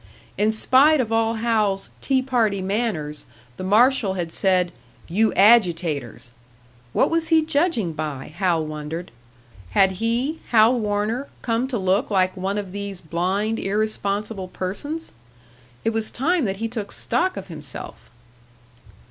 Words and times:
In 0.35 0.51
spite 0.51 0.99
of 0.99 1.11
all 1.11 1.35
Hal's 1.35 1.91
"tea 2.01 2.23
party 2.23 2.59
manners," 2.59 3.27
the 3.57 3.63
marshal 3.63 4.15
had 4.15 4.31
said, 4.31 4.71
"You 5.07 5.31
agitators!" 5.33 6.31
What 6.91 7.11
was 7.11 7.27
he 7.27 7.43
judging 7.43 7.93
by, 7.93 8.33
Hal 8.35 8.65
wondered. 8.65 9.11
Had 9.77 9.97
he, 10.01 10.39
Hal 10.49 10.79
Warner, 10.79 11.27
come 11.43 11.67
to 11.67 11.77
look 11.77 12.09
like 12.09 12.35
one 12.35 12.57
of 12.57 12.71
these 12.71 12.99
blind, 12.99 13.59
irresponsible 13.59 14.47
persons? 14.47 15.11
It 15.83 15.91
was 15.91 16.09
time 16.09 16.45
that 16.45 16.57
he 16.57 16.67
took 16.67 16.91
stock 16.91 17.37
of 17.37 17.47
himself! 17.49 18.09